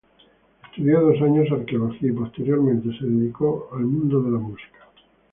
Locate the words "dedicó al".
3.05-3.81